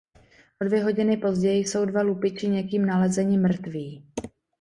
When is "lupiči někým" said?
2.01-2.85